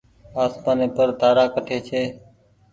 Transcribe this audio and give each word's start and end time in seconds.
آسمآني 0.43 0.87
پر 0.95 1.07
تآرآ 1.19 1.45
ڪٺي 1.53 1.77
ڇي۔ 1.87 2.01